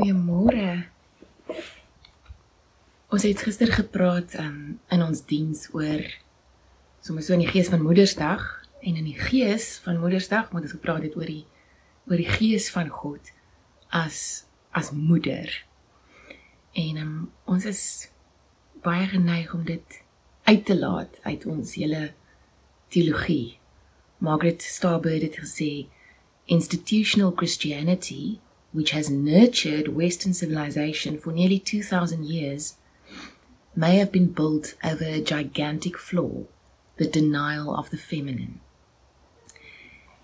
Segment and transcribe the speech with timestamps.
[0.00, 0.86] Goeiemôre.
[3.12, 6.00] Ons het gister gepraat um, in ons diens oor
[7.04, 8.46] sommer so in die gees van Moedersdag
[8.80, 11.44] en in die gees van Moedersdag moet ons gepraat het oor die
[12.08, 13.28] oor die gees van God
[13.92, 15.52] as as moeder.
[16.72, 17.84] En um, ons is
[18.80, 20.02] baie geneig om dit
[20.48, 22.06] uit te laat uit ons hele
[22.88, 23.58] teologie.
[24.16, 25.72] Margaret Starbird het gesê
[26.48, 28.38] institutional Christianity
[28.72, 32.76] which has nurtured Western civilization for nearly 2,000 years,
[33.74, 36.44] may have been built over a gigantic flaw
[36.96, 38.60] the denial of the feminine.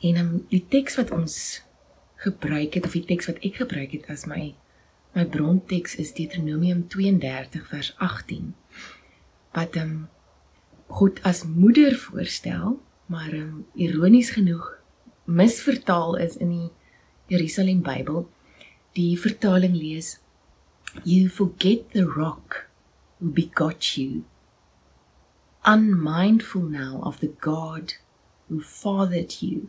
[0.02, 1.62] En um, die teks wat ons
[2.20, 4.52] gebruik het of die teks wat ek gebruik het as my
[5.16, 8.50] my bronteks is Deuteronomium 32 vers 18.
[9.56, 9.94] Wat um
[10.92, 12.76] God as moeder voorstel,
[13.08, 14.68] maar um ironies genoeg
[15.24, 16.68] misvertaal is in die
[17.32, 18.26] Jerusalem Bybel
[18.96, 20.16] die vertaling lees
[21.04, 22.68] you forget the rock
[23.20, 24.24] who begot you.
[25.64, 27.94] Unmindful now of the god
[28.48, 29.68] who fathered you.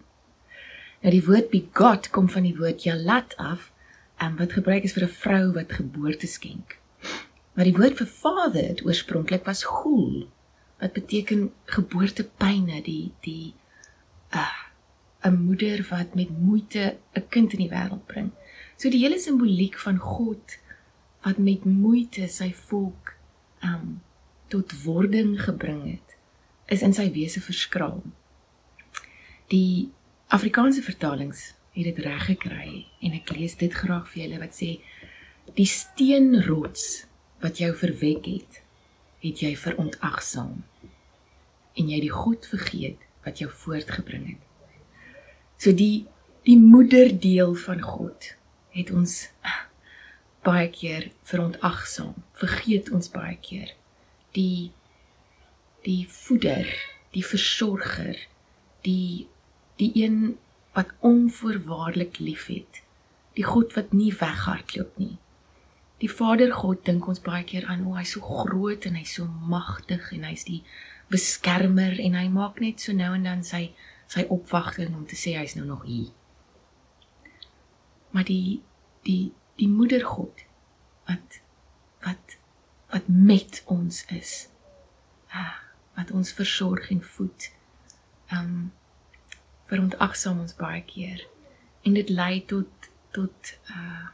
[1.02, 3.72] Nou die woord begot kom van die woord yalat af
[4.24, 6.80] en wat gebruik is vir 'n vrou wat geboorte skenk.
[7.54, 10.28] Maar die woord vir fathered oorspronklik was ghoul
[10.80, 13.54] wat beteken geboortepyne die die
[14.32, 14.58] 'n uh,
[15.26, 18.32] 'n moeder wat met moeite 'n kind in die wêreld bring
[18.78, 20.60] So die hele simboliek van God
[21.26, 23.16] wat met moeite sy volk
[23.66, 23.98] um
[24.54, 26.14] tot wording gebring het,
[26.72, 28.00] is in sy wese verskraal.
[29.52, 29.90] Die
[30.32, 31.42] Afrikaanse vertalings
[31.74, 34.78] het dit reg gekry en ek lees dit graag vir julle wat sê
[35.58, 37.08] die steenrots
[37.42, 38.62] wat jou verwek het,
[39.26, 40.62] het jy verontagsaam
[41.78, 44.44] en jy die God vergeet wat jou voortgebring het.
[45.58, 46.06] So die
[46.48, 48.37] die moederdeel van God
[48.78, 49.20] het ons
[50.48, 53.74] baie keer verontagsaam, vergeet ons baie keer
[54.38, 54.72] die
[55.88, 56.68] die voeder,
[57.16, 58.18] die versorger,
[58.84, 59.28] die
[59.80, 60.38] die een
[60.76, 62.82] wat onvoorwaardelik liefhet,
[63.38, 65.16] die God wat nie weghardloop nie.
[66.02, 69.26] Die Vader God dink ons baie keer aan, o, hy's so groot en hy's so
[69.50, 70.62] magtig en hy's die
[71.10, 73.70] beskermer en hy maak net so nou en dan sy
[74.08, 76.12] sy opwagting om te sê hy's nou nog hier.
[78.16, 78.60] Maar die
[79.08, 80.44] die die moedergod
[81.10, 81.40] wat
[82.06, 82.38] wat
[82.92, 84.48] wat met ons is.
[85.34, 85.58] Ah,
[85.98, 87.50] wat ons versorg en voed.
[88.32, 88.72] Um
[89.68, 91.26] verontagsaam ons baie keer
[91.84, 94.06] en dit lei tot tot uh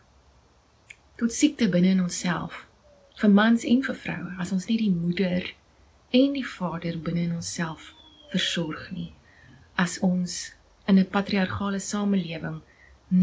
[1.22, 2.64] tot siekte binne in onsself
[3.22, 5.52] vir mans en vir vroue as ons nie die moeder
[6.20, 7.92] en die vader binne in onsself
[8.32, 9.12] versorg nie
[9.84, 10.40] as ons
[10.90, 12.60] in 'n patriargale samelewing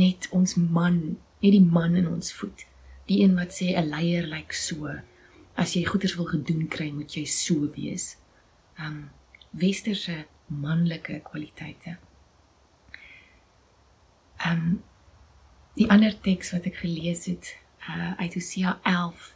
[0.03, 1.01] net ons man
[1.41, 2.67] net die man in ons voet.
[3.09, 5.01] Die een wat sê 'n leier lyk so.
[5.57, 8.17] As jy goeders wil gedoen kry, moet jy so wees.
[8.79, 9.11] Um
[9.51, 11.97] westerse manlike kwaliteite.
[14.47, 14.83] Um
[15.75, 17.57] die ander teks wat ek gelees het
[17.89, 19.35] uh uit Hosea 11.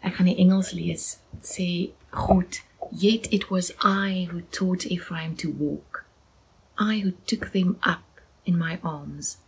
[0.00, 1.20] Ek gaan die Engels lees.
[1.40, 6.04] Sê God, yet it was I who taught Ephraim to walk.
[6.78, 9.38] I who took them up in my arms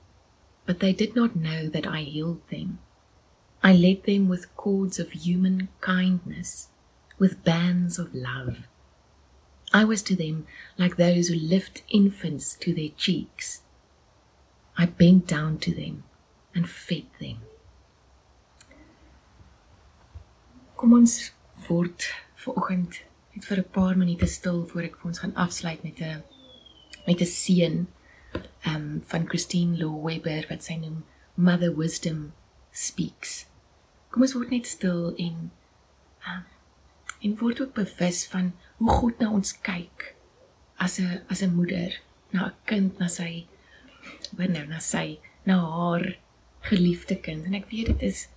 [0.66, 2.78] but they did not know that I healed them.
[3.62, 6.68] I led them with cords of human kindness,
[7.18, 8.58] with bands of love.
[9.72, 10.46] I was to them
[10.78, 13.62] like those who lift infants to their cheeks.
[14.76, 16.04] I bent down to them
[16.54, 17.38] and fed them.
[20.76, 21.32] Kom ons
[21.66, 22.04] voort
[22.36, 23.00] vanoggend
[23.32, 26.22] net vir 'n paar minute stil voor ek vir ons gaan afsluit met 'n
[27.06, 27.86] met 'n seën
[28.66, 31.04] um van Christine Law Webber wat sy noem
[31.34, 32.32] Mother Wisdom
[32.72, 33.46] Speaks.
[34.10, 35.50] Kom ons word net stil en
[36.26, 36.44] um
[37.24, 40.12] en word ook bewus van hoe God na ons kyk
[40.76, 42.00] as 'n as 'n moeder
[42.32, 43.46] na 'n kind na sy
[44.36, 46.18] wat nou na sy na haar
[46.60, 48.28] geliefde kind en ek weet dit is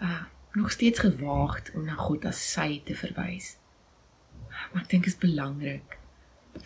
[0.00, 0.24] uh
[0.54, 3.56] nog steeds gewaagd om na God as sy te verwys.
[4.72, 5.98] Maar ek dink dit is belangrik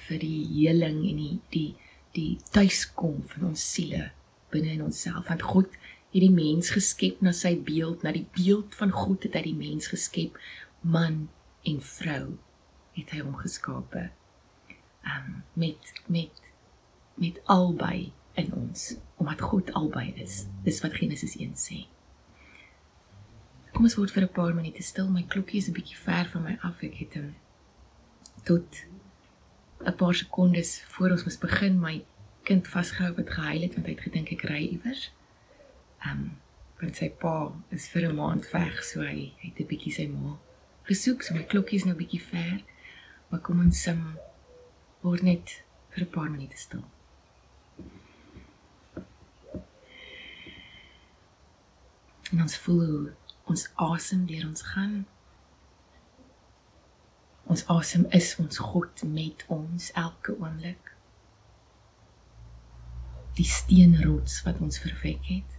[0.08, 1.70] vir die heling en die die
[2.16, 4.10] die tuiskom van ons siele
[4.52, 5.28] binne in onsself.
[5.28, 5.74] Want God
[6.12, 9.58] het die mens geskep na sy beeld na die beeld van God het hy die
[9.58, 10.38] mens geskep.
[10.80, 11.26] Man
[11.68, 12.38] en vrou
[12.96, 14.08] het hy hom geskape
[15.04, 16.46] um, met met
[17.18, 20.44] met albei in ons omdat God albei is.
[20.64, 21.84] Dis wat Genesis 1 sê.
[23.74, 25.10] Kom ons word vir 'n paar minute stil.
[25.10, 26.82] My klokkie is 'n bietjie ver van my af.
[26.82, 27.34] Ek het hom
[28.44, 28.86] tot
[29.86, 32.04] 'n paar sekondes voor ons moet begin my
[32.42, 35.12] kind vasgehou wat gehuil het want hy het gedink ek ry iewers.
[36.02, 36.36] Ehm um,
[36.78, 40.38] Want sy pa is vir 'n maand weg, so hy het 'n bietjie sy ma
[40.88, 42.62] gesoek, so my klokkie is nou bietjie ver.
[43.28, 44.18] Maar kom ons sim
[45.02, 46.84] word net vir 'n paar minute stil.
[52.30, 53.12] En ons voel hoe
[53.44, 55.06] ons asem deur ons gaan.
[57.48, 60.90] Ons asem is ons God met ons elke oomblik.
[63.38, 65.54] Die steenrots wat ons verwek het.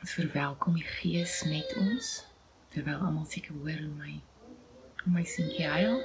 [0.00, 2.14] Ons verwelkom die Gees met ons
[2.72, 4.16] terwyl almal seker hoor hoe my
[5.04, 6.00] hoe my seentjie huil.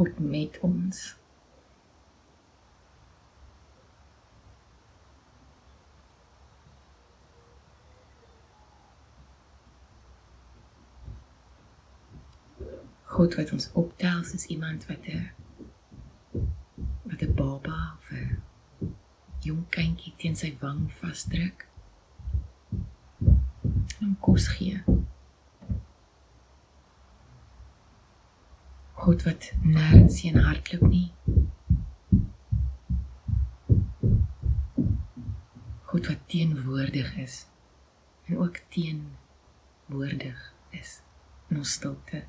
[0.00, 1.16] God met ons.
[13.04, 15.28] God wat ons optel soos iemand wat 'n
[17.02, 18.42] wat 'n baba of 'n
[19.44, 21.68] jong kindjie teen sy wang vasdruk.
[23.20, 24.80] En hom kos gee.
[29.10, 31.08] God wat nêrens in hardloop nie.
[35.90, 37.38] God wat teenwoordig is
[38.28, 40.44] en ook teenwoordig
[40.78, 40.92] is
[41.48, 42.20] in ons stilte.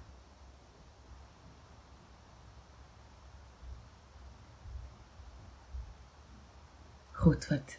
[7.22, 7.78] God wat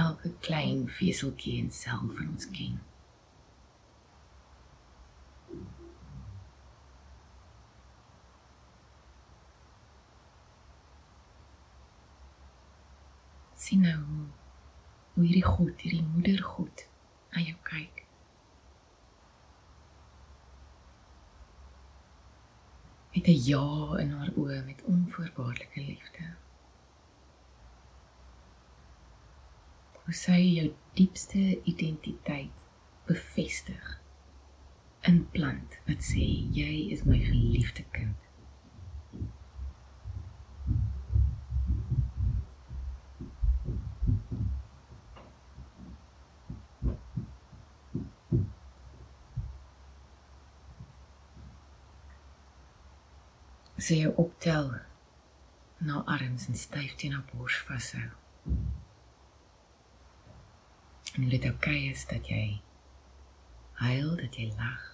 [0.00, 2.82] elke klein veseltjie en sel van ons ken.
[13.64, 14.24] Sien nou hoe,
[15.14, 16.84] hoe hierdie God, hierdie moeder God
[17.34, 18.02] na jou kyk.
[23.14, 23.66] Met 'n ja
[24.02, 26.26] in haar oë met onvoorwaardelike liefde.
[30.04, 30.68] Hoe sy jou
[30.98, 32.66] diepste identiteit
[33.06, 34.00] bevestig
[35.08, 36.26] inplant wat sê
[36.58, 38.23] jy is my geliefde kind.
[53.84, 54.70] Sy jou optel
[55.84, 58.06] na arms en styf teen haar bors vashou.
[61.14, 62.62] En dit okay is dat jy
[63.82, 64.86] huil, dat jy lag,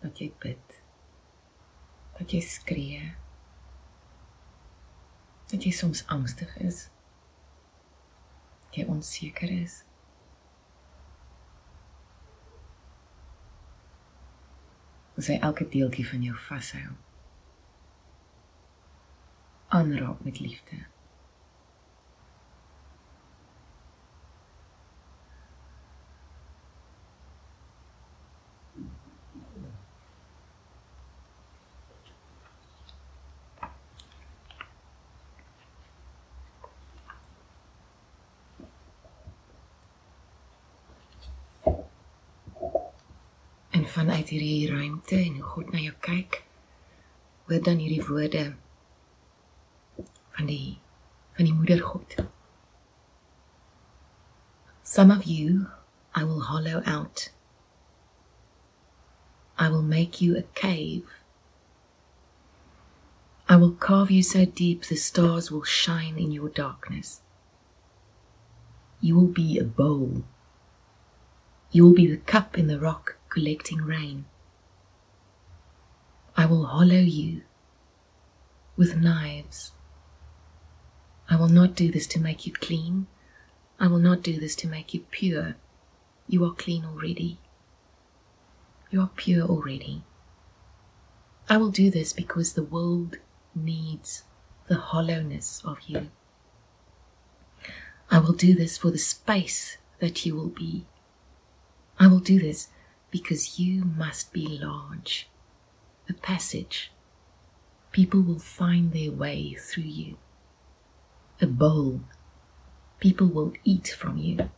[0.00, 0.78] dat jy bid,
[2.16, 3.12] dat jy skree,
[5.52, 6.86] dat jy soms angstig is,
[8.64, 9.82] dat jy onseker is.
[15.20, 16.90] Sy elke deeltjie van jou vashou
[19.72, 20.76] aanraak met liefde.
[43.70, 46.42] En vanuit hierdie ruimte en hoe God na jou kyk,
[47.44, 48.52] hoor dan hierdie woorde
[50.32, 50.78] van die
[51.36, 52.14] van die moeder God.
[54.82, 55.66] Some of you
[56.14, 57.30] I will hollow out.
[59.58, 61.08] I will make you a cave.
[63.48, 67.20] I will carve you so deep the stars will shine in your darkness.
[69.00, 70.24] You will be a bowl.
[71.70, 74.26] You will be the cup in the rock collecting rain.
[76.36, 77.42] I will hollow you
[78.76, 79.72] with knives
[81.32, 83.06] I will not do this to make you clean.
[83.80, 85.56] I will not do this to make you pure.
[86.28, 87.38] You are clean already.
[88.90, 90.02] You are pure already.
[91.48, 93.16] I will do this because the world
[93.54, 94.24] needs
[94.66, 96.10] the hollowness of you.
[98.10, 100.84] I will do this for the space that you will be.
[101.98, 102.68] I will do this
[103.10, 105.30] because you must be large,
[106.10, 106.92] a passage.
[107.90, 110.18] People will find their way through you.
[111.42, 112.00] A bowl.
[113.00, 114.48] People will eat from you.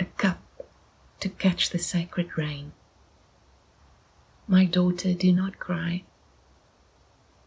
[0.00, 0.40] A cup
[1.20, 2.72] to catch the sacred rain.
[4.48, 6.02] My daughter, do not cry.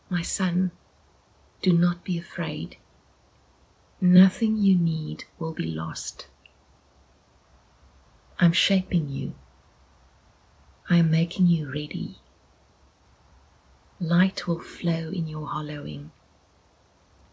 [0.10, 0.72] My son,
[1.62, 2.78] do not be afraid.
[4.00, 6.28] Nothing you need will be lost.
[8.40, 9.34] I'm shaping you.
[10.90, 12.20] I am making you ready.
[14.00, 16.12] Light will flow in your hollowing.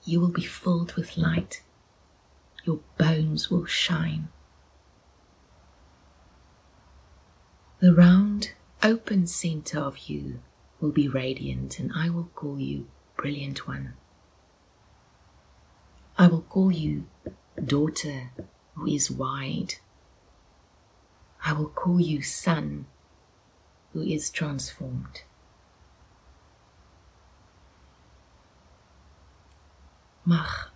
[0.04, 1.62] You will be filled with light.
[2.64, 4.28] Your bones will shine.
[7.80, 10.40] The round, open center of you
[10.80, 13.94] will be radiant, and I will call you Brilliant One.
[16.18, 17.06] I will call you
[17.64, 18.30] Daughter
[18.75, 19.75] who is wide.
[21.44, 22.87] I will call you Son
[23.92, 25.23] who is transformed.
[30.22, 30.72] Mag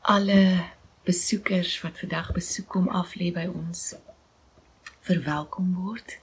[0.00, 0.70] alle
[1.02, 3.94] besoekers wat vandag besoek kom af lê by ons
[5.06, 6.18] verwelkom word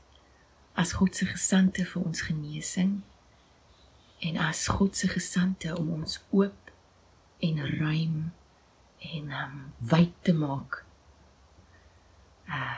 [0.78, 2.92] as God se gesande vir ons genesing
[4.30, 6.70] en as God se gesande om ons oop
[7.42, 8.20] en ruim
[9.02, 9.58] en um,
[9.94, 10.84] wyd te maak.
[12.46, 12.78] Uh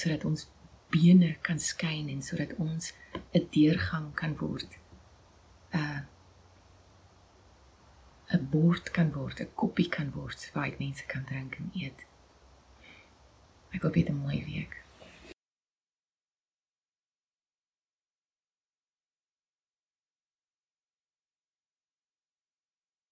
[0.00, 0.46] sodat ons
[0.94, 2.92] bene kan skyn en sodat ons
[3.34, 4.78] 'n deurgang kan word.
[5.74, 6.06] Uh
[8.32, 12.04] 'n bord kan word, 'n koppie kan word waar mense kan drink en eet.
[13.74, 14.74] Ek hoop jy het 'n mooi week.